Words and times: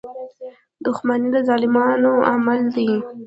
•دښمني 0.85 1.29
د 1.33 1.35
ظالمانو 1.47 2.11
عمل 2.31 2.61
دی. 2.75 2.89